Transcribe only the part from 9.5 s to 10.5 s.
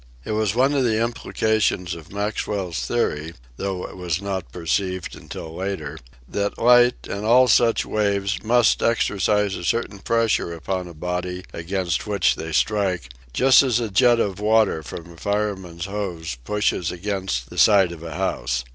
a certain pres